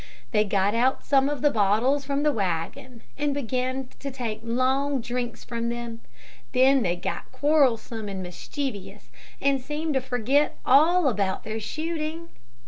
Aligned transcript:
They 0.31 0.43
got 0.45 0.73
out 0.73 1.05
some 1.05 1.29
of 1.29 1.43
the 1.43 1.51
bottles 1.51 2.05
from 2.05 2.23
the 2.23 2.31
wagon, 2.33 3.03
and 3.19 3.35
began 3.35 3.87
to 3.99 4.09
take 4.09 4.39
long 4.41 4.99
drinks 4.99 5.43
from 5.43 5.69
them. 5.69 6.01
Then 6.53 6.81
they 6.81 6.95
got 6.95 7.31
quarrelsome 7.31 8.09
and 8.09 8.23
mischievous, 8.23 9.11
and 9.39 9.61
seemed 9.61 9.93
to 9.93 10.01
forget 10.01 10.57
all 10.65 11.07
about 11.07 11.43
their 11.43 11.59
shooting. 11.59 12.29